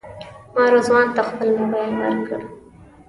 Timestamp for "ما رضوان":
0.55-1.07